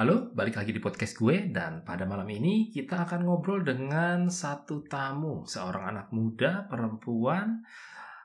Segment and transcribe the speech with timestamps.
[0.00, 4.80] Halo, balik lagi di podcast gue dan pada malam ini kita akan ngobrol dengan satu
[4.88, 7.60] tamu, seorang anak muda, perempuan,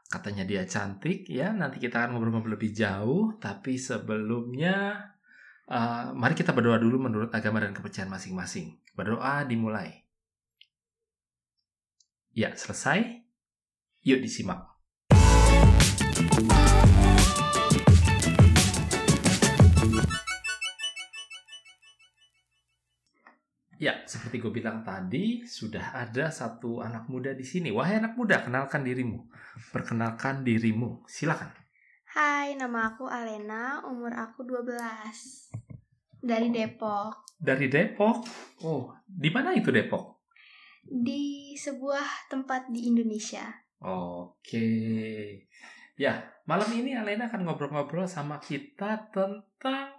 [0.08, 1.52] katanya dia cantik ya.
[1.52, 5.04] Nanti kita akan ngobrol-ngobrol lebih jauh, tapi sebelumnya
[5.68, 8.80] uh, mari kita berdoa dulu menurut agama dan kepercayaan masing-masing.
[8.96, 10.00] Berdoa dimulai.
[12.32, 13.20] Ya, selesai.
[14.00, 14.75] Yuk disimak.
[23.86, 27.70] Ya, seperti gue bilang tadi, sudah ada satu anak muda di sini.
[27.70, 29.30] Wahai anak muda, kenalkan dirimu.
[29.70, 31.06] Perkenalkan dirimu.
[31.06, 31.54] Silakan.
[32.18, 35.54] Hai, nama aku Alena, umur aku 12.
[36.18, 37.30] Dari Depok.
[37.38, 38.26] Dari Depok?
[38.66, 40.26] Oh, di mana itu Depok?
[40.82, 43.46] Di sebuah tempat di Indonesia.
[43.86, 44.66] Oke.
[45.94, 49.94] Ya, malam ini Alena akan ngobrol-ngobrol sama kita tentang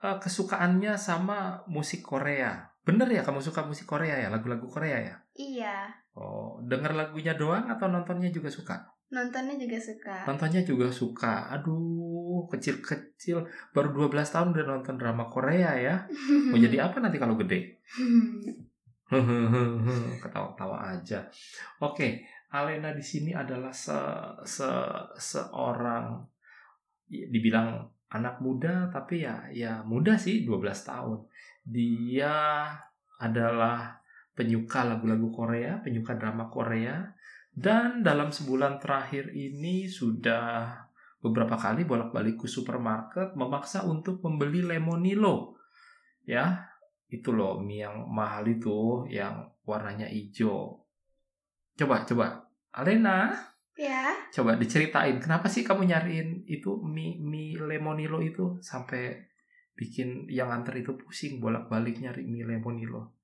[0.00, 2.72] uh, kesukaannya sama musik Korea.
[2.88, 5.14] Bener ya kamu suka musik Korea ya, lagu-lagu Korea ya?
[5.36, 5.92] Iya.
[6.16, 8.80] Oh, denger lagunya doang atau nontonnya juga suka?
[9.12, 10.24] Nontonnya juga suka.
[10.24, 11.52] Nontonnya juga suka.
[11.52, 13.44] Aduh, kecil-kecil
[13.76, 16.08] baru 12 tahun udah nonton drama Korea ya.
[16.48, 17.76] Mau jadi apa nanti kalau gede?
[20.24, 21.28] Ketawa-tawa aja.
[21.84, 22.24] Oke,
[22.56, 24.00] Alena di sini adalah se,
[24.48, 24.68] se
[25.20, 26.24] seorang
[27.08, 31.18] dibilang anak muda tapi ya ya muda sih 12 tahun
[31.68, 32.64] dia
[33.20, 34.00] adalah
[34.32, 37.04] penyuka lagu-lagu Korea, penyuka drama Korea,
[37.52, 40.72] dan dalam sebulan terakhir ini sudah
[41.18, 45.58] beberapa kali bolak-balik ke supermarket memaksa untuk membeli lemonilo.
[46.22, 46.70] Ya,
[47.10, 50.86] itu loh mie yang mahal itu yang warnanya hijau.
[51.74, 52.46] Coba, coba.
[52.78, 53.34] Alena,
[53.74, 54.14] ya.
[54.30, 59.18] Coba diceritain kenapa sih kamu nyariin itu mie mie lemonilo itu sampai
[59.78, 63.14] bikin yang antar itu pusing bolak-balik nyari mie lemonilo?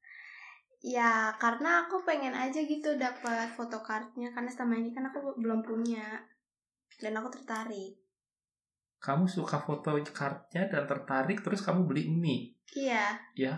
[0.85, 6.23] Ya karena aku pengen aja gitu dapat fotokartnya karena selama ini kan aku belum punya
[7.03, 7.99] dan aku tertarik.
[9.03, 12.55] Kamu suka foto kartnya dan tertarik terus kamu beli mie?
[12.77, 13.19] Iya.
[13.35, 13.55] Ya.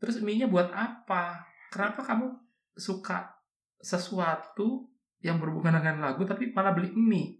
[0.00, 1.44] Terus mie-nya buat apa?
[1.68, 2.32] Kenapa kamu
[2.74, 3.36] suka
[3.78, 4.88] sesuatu
[5.20, 7.39] yang berhubungan dengan lagu tapi malah beli mie?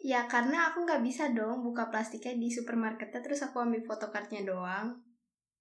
[0.00, 4.96] Ya karena aku nggak bisa dong buka plastiknya di supermarketnya terus aku ambil fotokartnya doang.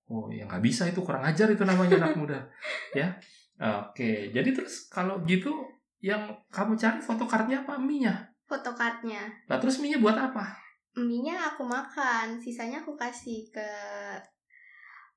[0.07, 2.39] Oh ya nggak bisa itu kurang ajar itu namanya anak muda
[2.99, 3.11] ya.
[3.59, 5.51] Oke jadi terus kalau gitu
[5.99, 8.31] yang kamu cari fotokartnya apa mie-nya?
[8.47, 9.27] Fotokartnya.
[9.51, 10.55] Nah terus mie-nya buat apa?
[10.95, 13.69] Mie-nya aku makan, sisanya aku kasih ke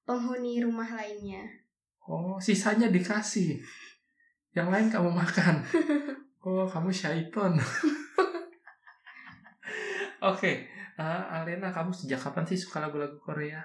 [0.02, 1.46] penghuni rumah lainnya.
[2.02, 3.62] Oh sisanya dikasih,
[4.52, 5.62] yang lain kamu makan.
[6.42, 7.54] Oh kamu syaiton.
[10.22, 10.56] Oke, okay.
[11.02, 13.58] uh, Alena, kamu sejak kapan sih suka lagu-lagu Korea?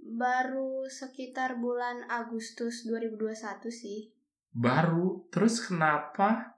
[0.00, 4.08] Baru sekitar bulan Agustus 2021 sih.
[4.48, 5.28] Baru?
[5.28, 6.56] Terus kenapa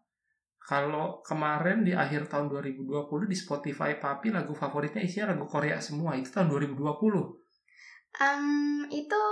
[0.63, 2.87] kalau kemarin di akhir tahun 2020
[3.27, 6.87] di Spotify Papi lagu favoritnya isinya lagu Korea semua, itu tahun 2020?
[8.15, 9.23] Um, itu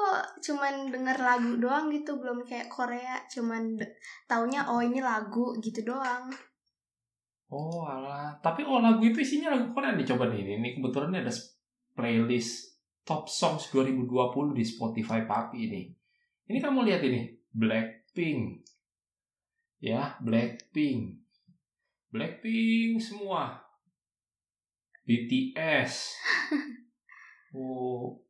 [0.42, 3.78] cuman denger lagu doang gitu, belum kayak Korea, cuman
[4.26, 6.34] taunya oh ini lagu gitu doang.
[7.48, 10.60] Oh alah, tapi oh lagu itu isinya lagu Korea nih coba nih.
[10.60, 11.32] Ini kebetulan ada
[11.96, 12.76] playlist
[13.08, 15.82] Top Songs 2020 di Spotify Papi ini.
[16.44, 18.68] Ini kamu lihat ini, Blackpink.
[19.80, 21.24] Ya, Blackpink.
[22.12, 23.64] Blackpink semua.
[25.08, 25.92] BTS.
[27.56, 28.20] Oh,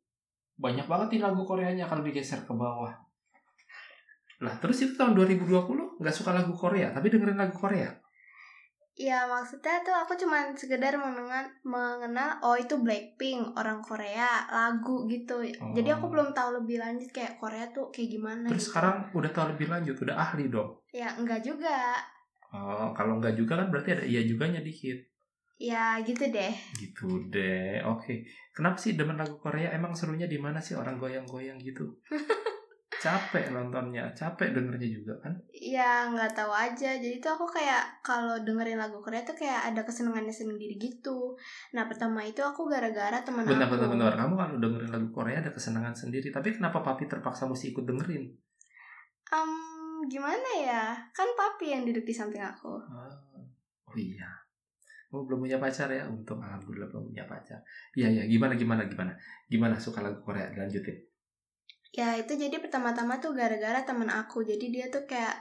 [0.55, 2.95] banyak banget nih lagu Koreanya kalau digeser ke bawah.
[4.39, 7.91] Lah, terus itu tahun 2020 nggak suka lagu Korea, tapi dengerin lagu Korea.
[8.99, 15.39] Ya maksudnya tuh aku cuman sekedar mengenal, mengenal oh itu Blackpink orang Korea lagu gitu.
[15.39, 15.71] Oh.
[15.71, 16.11] Jadi aku oh.
[16.11, 18.51] belum tahu lebih lanjut kayak Korea tuh kayak gimana.
[18.51, 18.75] Terus gitu.
[18.75, 20.83] sekarang udah tahu lebih lanjut, udah ahli dong.
[20.91, 21.95] Ya enggak juga.
[22.51, 24.99] Oh kalau enggak juga kan berarti ada iya juganya dikit.
[25.55, 26.53] Ya gitu deh.
[26.75, 27.79] Gitu deh.
[27.87, 28.27] Oke.
[28.51, 29.71] Kenapa sih demen lagu Korea?
[29.71, 31.87] Emang serunya di mana sih orang goyang-goyang gitu?
[32.99, 35.33] capek nontonnya, capek dengernya juga kan?
[35.55, 36.99] Iya, nggak tahu aja.
[36.99, 41.39] Jadi tuh aku kayak kalau dengerin lagu Korea tuh kayak ada kesenangannya sendiri gitu.
[41.71, 43.55] Nah pertama itu aku gara-gara teman aku.
[43.55, 44.13] Benar, benar.
[44.19, 46.27] Kamu kalau dengerin lagu Korea ada kesenangan sendiri.
[46.27, 48.27] Tapi kenapa papi terpaksa mesti ikut dengerin?
[49.31, 50.83] Um, gimana ya?
[51.15, 52.83] Kan papi yang duduk di samping aku.
[52.83, 53.11] Oh,
[53.87, 54.27] oh iya.
[55.09, 56.05] Oh, belum punya pacar ya?
[56.05, 57.57] Untung alhamdulillah belum punya pacar.
[57.95, 58.23] Iya, iya.
[58.27, 59.15] Gimana, gimana, gimana?
[59.47, 60.51] Gimana suka lagu Korea?
[60.53, 61.08] Lanjutin
[61.99, 65.35] ya itu jadi pertama-tama tuh gara-gara temen aku jadi dia tuh kayak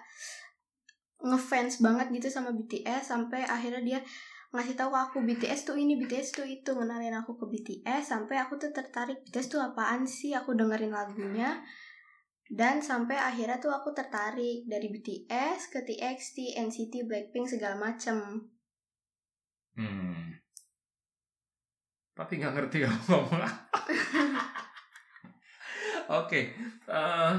[1.22, 4.00] ngefans banget gitu sama BTS sampai akhirnya dia
[4.50, 8.43] ngasih tahu ke aku BTS tuh ini BTS tuh itu ngenalin aku ke BTS sampai
[8.43, 11.62] aku tuh tertarik BTS tuh apaan sih aku dengerin lagunya
[12.49, 18.49] dan sampai akhirnya tuh aku tertarik dari BTS ke TXT, NCT, Blackpink segala macem.
[19.76, 20.32] Hmm.
[22.16, 23.84] Tapi nggak ngerti kamu ngomong apa.
[26.08, 26.56] Oke,
[26.88, 27.32] eh,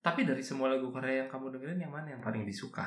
[0.00, 2.86] tapi dari semua lagu Korea yang kamu dengerin yang mana yang paling disuka?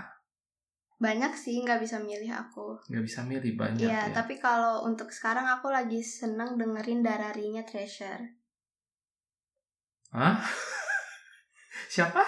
[0.97, 2.79] Banyak sih nggak bisa milih aku.
[2.87, 4.13] Nggak bisa milih banyak Iya, ya.
[4.15, 8.39] tapi kalau untuk sekarang aku lagi seneng dengerin Dararinya Treasure.
[10.15, 10.39] Hah?
[11.93, 12.23] Siapa?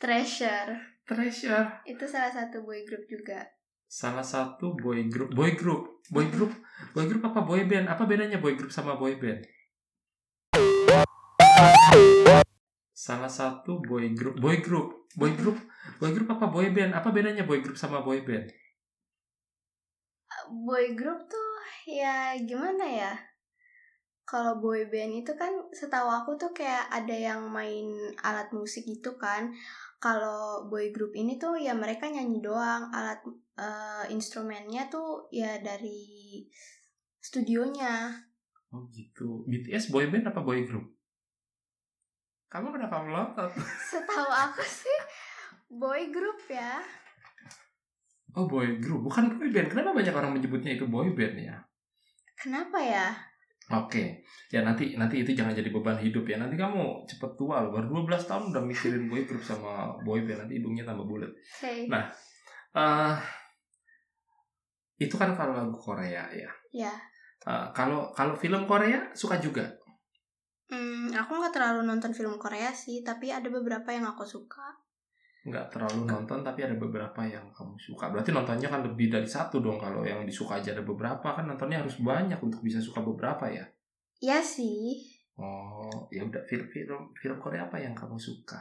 [0.00, 0.76] Treasure
[1.08, 1.80] Treasure.
[1.88, 3.40] itu salah satu boy group juga.
[3.90, 5.32] Salah satu boy group.
[5.34, 6.04] Boy group.
[6.12, 6.52] Boy group.
[6.94, 7.88] Boy group apa boy band?
[7.90, 9.42] Apa bedanya boy group sama boy band?
[13.00, 14.36] Salah satu boy group.
[14.36, 15.08] Boy group.
[15.16, 15.56] Boy group.
[15.96, 16.92] Boy group apa boy band?
[16.92, 18.52] Apa bedanya boy group sama boy band?
[20.52, 21.50] Boy group tuh
[21.88, 23.12] ya gimana ya?
[24.28, 27.88] Kalau boy band itu kan setahu aku tuh kayak ada yang main
[28.20, 29.48] alat musik gitu kan.
[29.96, 33.24] Kalau boy group ini tuh ya mereka nyanyi doang, alat
[33.56, 36.44] eh, instrumennya tuh ya dari
[37.16, 38.12] studionya.
[38.76, 39.48] Oh gitu.
[39.48, 40.99] BTS boy band apa boy group?
[42.50, 43.54] Kamu kenapa melotot?
[43.94, 44.98] Setahu aku sih
[45.70, 46.82] boy group ya.
[48.34, 49.70] Oh boy group, bukan boy band.
[49.70, 51.56] Kenapa banyak orang menyebutnya itu boy band ya?
[52.34, 53.06] Kenapa ya?
[53.70, 56.42] Oke, ya nanti nanti itu jangan jadi beban hidup ya.
[56.42, 60.46] Nanti kamu cepet tua loh, baru 12 tahun udah mikirin boy group sama boy band.
[60.46, 61.30] Nanti hidungnya tambah bulat.
[61.30, 61.86] Oke.
[61.86, 62.10] Nah.
[62.70, 63.18] eh
[65.00, 66.50] itu kan kalau lagu Korea ya.
[66.70, 66.94] Ya.
[67.40, 69.64] Eh, kalau kalau film Korea suka juga.
[70.70, 74.78] Hmm, aku nggak terlalu nonton film Korea sih, tapi ada beberapa yang aku suka.
[75.40, 78.12] Nggak terlalu nonton tapi ada beberapa yang kamu suka.
[78.12, 79.80] Berarti nontonnya kan lebih dari satu dong.
[79.80, 83.64] Kalau yang disuka aja ada beberapa kan nontonnya harus banyak untuk bisa suka beberapa ya.
[84.20, 85.00] Ya sih.
[85.40, 88.60] Oh, ya udah film film film Korea apa yang kamu suka?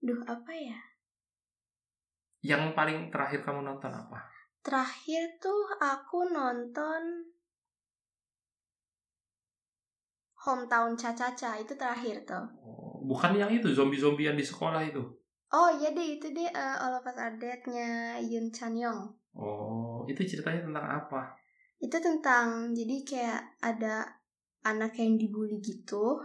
[0.00, 0.80] Duh, apa ya?
[2.40, 4.24] Yang paling terakhir kamu nonton apa?
[4.64, 7.28] Terakhir tuh aku nonton
[10.46, 12.46] Hometown Cha-Cha-Cha itu terakhir tuh.
[12.62, 15.02] Oh, bukan yang itu zombie-zombian di sekolah itu.
[15.50, 19.10] Oh iya deh itu deh uh, All of Us Are Dead-nya Yoon Chan Young.
[19.34, 21.34] Oh, itu ceritanya tentang apa?
[21.82, 24.06] Itu tentang jadi kayak ada
[24.62, 26.18] anak yang dibully gitu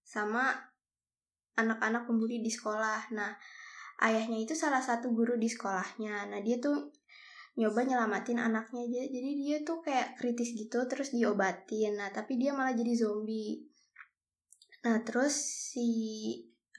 [0.00, 0.52] sama
[1.60, 3.12] anak-anak pembuli di sekolah.
[3.12, 3.36] Nah,
[4.00, 6.32] ayahnya itu salah satu guru di sekolahnya.
[6.32, 6.92] Nah, dia tuh
[7.58, 9.02] nyoba nyelamatin anaknya aja.
[9.10, 11.98] Jadi dia tuh kayak kritis gitu terus diobatin.
[11.98, 13.66] Nah, tapi dia malah jadi zombie.
[14.86, 15.34] Nah, terus
[15.74, 15.88] si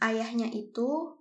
[0.01, 1.19] ayahnya itu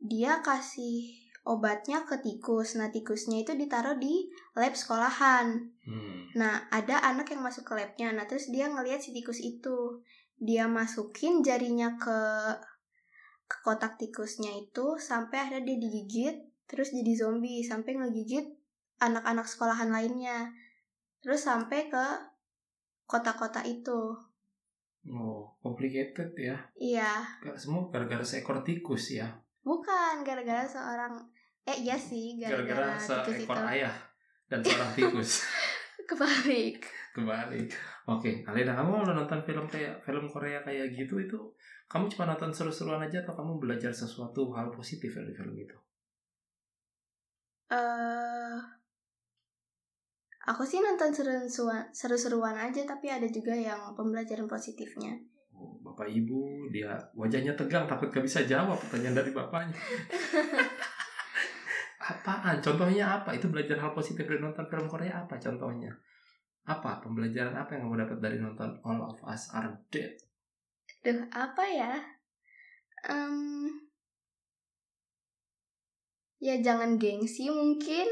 [0.00, 2.74] dia kasih obatnya ke tikus.
[2.80, 5.70] Nah, tikusnya itu ditaruh di lab sekolahan.
[5.84, 6.32] Hmm.
[6.34, 8.10] Nah, ada anak yang masuk ke labnya.
[8.10, 10.02] Nah, terus dia ngelihat si tikus itu.
[10.34, 12.20] Dia masukin jarinya ke
[13.44, 18.46] ke kotak tikusnya itu sampai akhirnya dia digigit, terus jadi zombie sampai ngegigit
[18.98, 20.52] anak-anak sekolahan lainnya.
[21.20, 22.04] Terus sampai ke
[23.04, 24.12] kota-kota itu.
[25.04, 26.56] Oh, complicated ya.
[26.74, 27.12] Iya,
[27.44, 29.28] Gak semua gara-gara seekor tikus ya.
[29.64, 31.24] bukan gara-gara seorang
[31.64, 33.96] eh iya sih Gara-gara seekor itu ayah
[34.48, 35.40] dan seorang tikus.
[36.08, 36.84] kebalik.
[37.16, 37.64] Kembali.
[38.04, 41.38] Oke, Alena, kamu nonton film kayak film Korea kayak gitu itu
[41.88, 45.76] kamu cuma nonton seru-seruan aja atau kamu belajar sesuatu hal positif dari film itu?
[47.72, 48.58] Eh
[50.44, 55.16] aku sih nonton seru-seruan, seru-seruan aja tapi ada juga yang pembelajaran positifnya.
[55.54, 59.78] Oh, Bapak Ibu, dia wajahnya tegang takut gak bisa jawab pertanyaan dari bapaknya.
[62.04, 62.60] Apaan?
[62.60, 63.32] Contohnya apa?
[63.32, 65.88] Itu belajar hal positif dari nonton film Korea apa contohnya?
[66.68, 67.00] Apa?
[67.00, 70.12] Pembelajaran apa yang kamu dapat dari nonton All of Us Are Dead?
[71.00, 71.96] Duh, apa ya?
[73.08, 73.68] Em,
[76.44, 78.04] ya jangan gengsi mungkin.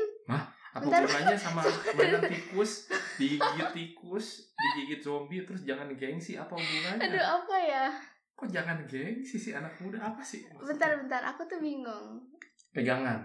[0.73, 1.05] Apa Bentar.
[1.37, 1.61] sama
[2.01, 2.89] mainan tikus,
[3.21, 6.41] digigit tikus, digigit zombie, terus jangan gengsi?
[6.41, 7.13] Apa hubungannya?
[7.13, 7.85] Aduh, apa ya?
[8.33, 10.01] Kok jangan gengsi sih anak muda?
[10.01, 10.49] Apa sih?
[10.49, 10.65] maksudnya?
[10.73, 12.25] Bentar, bentar, aku tuh bingung.
[12.73, 13.21] Pegangan.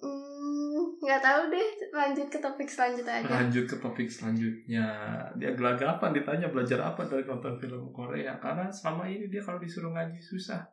[0.00, 1.68] Hmm, nggak tahu deh.
[1.92, 3.28] Lanjut ke topik selanjutnya aja.
[3.44, 4.88] Lanjut ke topik selanjutnya.
[5.36, 8.40] Dia gelagapan ditanya belajar apa dari nonton film Korea.
[8.40, 10.64] Karena selama ini dia kalau disuruh ngaji susah.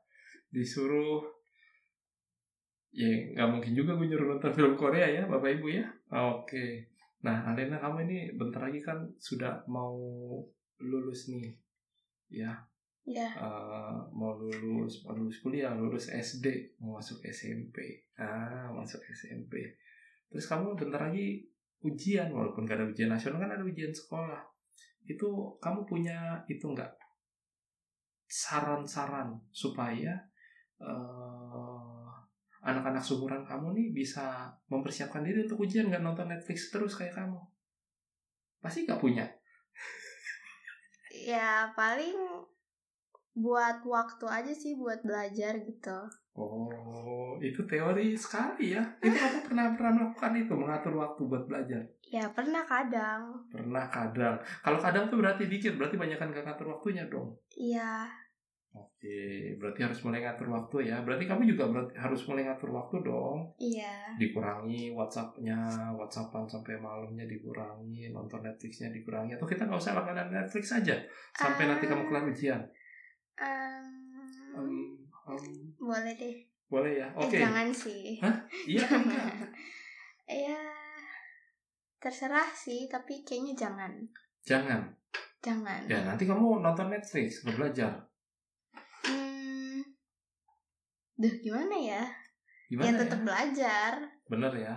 [0.47, 1.42] Disuruh
[2.93, 5.85] ya nggak mungkin juga gue nyuruh nonton film Korea ya Bapak Ibu ya.
[6.13, 6.87] Oke.
[7.25, 9.97] Nah Alena kamu ini bentar lagi kan sudah mau
[10.79, 11.49] lulus nih.
[12.33, 12.53] Ya,
[13.03, 18.07] Ya, eh, mau lulus, mau lulus kuliah, lulus SD, mau masuk SMP.
[18.15, 19.75] Ah, masuk SMP.
[20.33, 21.45] terus kamu bentar lagi
[21.85, 24.41] ujian walaupun gak ada ujian nasional kan ada ujian sekolah
[25.05, 25.29] itu
[25.61, 26.89] kamu punya itu enggak
[28.25, 30.25] saran-saran supaya
[30.81, 32.09] uh,
[32.63, 37.39] anak-anak seumuran kamu nih bisa mempersiapkan diri untuk ujian nggak nonton Netflix terus kayak kamu
[38.63, 39.27] pasti nggak punya
[41.11, 42.15] ya paling
[43.35, 45.99] buat waktu aja sih buat belajar gitu
[46.33, 48.81] Oh, itu teori sekali ya.
[48.97, 51.85] Itu aku pernah pernah melakukan itu, mengatur waktu buat belajar.
[52.09, 53.37] Ya pernah kadang.
[53.53, 54.41] Pernah kadang.
[54.65, 57.37] Kalau kadang tuh berarti dikit, berarti banyak kan gak ngatur waktunya dong.
[57.53, 58.09] Iya.
[58.73, 61.05] Oke, berarti harus mulai ngatur waktu ya.
[61.05, 63.39] Berarti kamu juga berarti harus mulai ngatur waktu dong.
[63.61, 64.17] Iya.
[64.17, 69.37] Dikurangi WhatsAppnya, WhatsAppan sampai malamnya dikurangi, nonton Netflixnya dikurangi.
[69.37, 70.97] Atau kita nggak usah langganan Netflix aja
[71.37, 72.61] sampai uh, nanti kamu kelar ujian.
[73.37, 73.85] Um,
[74.57, 76.35] um, Um, boleh deh.
[76.67, 77.07] Boleh ya.
[77.15, 77.39] Oke.
[77.39, 77.39] Okay.
[77.39, 78.03] Eh, jangan sih.
[78.19, 78.35] Hah?
[78.67, 79.01] Iya kan?
[80.23, 80.55] Iya.
[81.99, 83.91] terserah sih, tapi kayaknya jangan.
[84.43, 84.91] Jangan.
[85.39, 85.87] Jangan.
[85.87, 88.07] Ya nanti kamu nonton Netflix, belajar.
[89.07, 89.83] Hmm.
[91.17, 92.03] Duh, gimana ya?
[92.69, 93.25] Gimana ya tetap ya?
[93.25, 93.91] belajar.
[94.29, 94.75] Bener ya.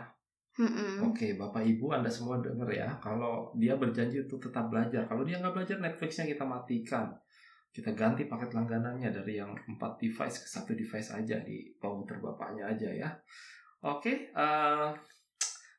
[0.56, 1.12] Mm-mm.
[1.12, 2.88] Oke, Bapak Ibu Anda semua denger ya.
[3.00, 7.12] Kalau dia berjanji untuk tetap belajar, kalau dia nggak belajar, Netflixnya kita matikan
[7.76, 12.72] kita ganti paket langganannya dari yang 4 device ke satu device aja di komputer bapaknya
[12.72, 13.12] aja ya.
[13.84, 14.96] Oke, uh,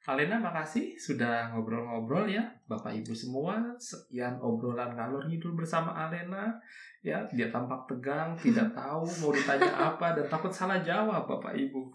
[0.07, 2.39] Alena makasih sudah ngobrol-ngobrol ya.
[2.63, 6.55] Bapak Ibu semua Sekian obrolan ngalur ngidul bersama Alena.
[7.03, 11.91] Ya dia tampak tegang Tidak tahu mau ditanya apa Dan takut salah jawab Bapak Ibu.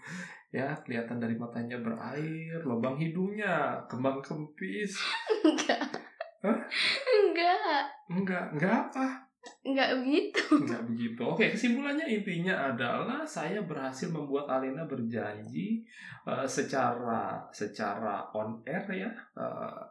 [0.52, 4.92] Ya kelihatan dari matanya berair Lubang hidungnya Kembang kempis.
[5.40, 5.80] Enggak.
[6.44, 6.58] Hah?
[7.08, 7.84] Enggak.
[8.12, 9.31] Enggak Enggak apa?
[9.62, 10.42] Enggak begitu.
[10.58, 11.20] Enggak begitu.
[11.22, 15.82] Oke, kesimpulannya intinya adalah saya berhasil membuat Alena berjanji
[16.26, 19.82] uh, secara secara on air ya uh,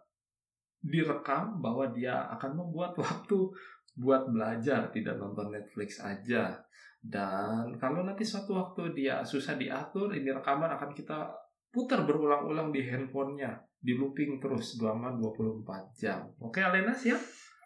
[0.82, 3.52] direkam bahwa dia akan membuat waktu
[3.96, 6.56] buat belajar, tidak nonton Netflix aja.
[7.02, 11.28] Dan kalau nanti suatu waktu dia susah diatur, ini rekaman akan kita
[11.72, 16.24] putar berulang-ulang di handphonenya, di looping terus selama 24 jam.
[16.40, 17.20] Oke, Alena siap?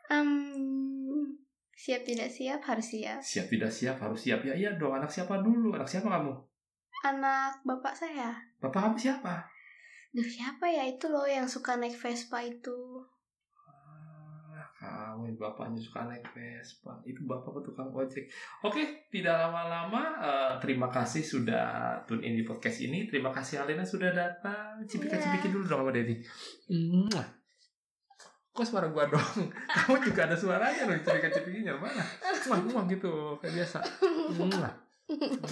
[0.09, 1.44] Um,
[1.75, 3.19] Siap tidak siap harus siap.
[3.19, 4.39] Siap tidak siap harus siap.
[4.47, 4.95] Ya iya dong.
[4.95, 5.75] Anak siapa dulu?
[5.75, 6.31] Anak siapa kamu?
[7.03, 8.31] Anak bapak saya.
[8.63, 9.43] Bapak kamu siapa?
[10.15, 13.03] Duh siapa ya itu loh yang suka naik Vespa itu.
[14.55, 16.95] Ah, kamu bapaknya suka naik Vespa.
[17.03, 18.23] Itu bapak tukang ojek.
[18.63, 20.15] Oke, tidak lama-lama.
[20.15, 23.03] Uh, terima kasih sudah tune in di podcast ini.
[23.03, 24.79] Terima kasih Alena sudah datang.
[24.87, 25.55] Cipika-cipikin iya.
[25.59, 26.15] dulu dong sama Dedi.
[28.55, 32.03] Kok suara gua dong kamu juga ada suaranya loh cerita cepikinya mana?
[32.39, 33.83] Cuma cuma gitu kayak biasa.
[34.55, 34.71] Nah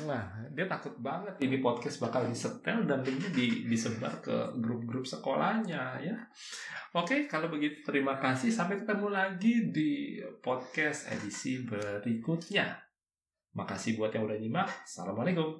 [0.07, 5.99] nah dia takut banget ini podcast bakal disetel dan linknya di, disebar ke grup-grup sekolahnya
[5.99, 6.15] ya.
[6.95, 8.47] Oke kalau begitu terima kasih.
[8.49, 12.71] Sampai ketemu lagi di podcast edisi berikutnya.
[13.53, 14.87] Makasih buat yang udah nyimak.
[14.87, 15.59] Assalamualaikum